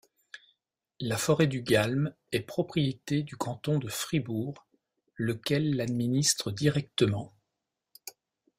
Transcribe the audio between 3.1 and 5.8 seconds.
du canton de Fribourg, lequel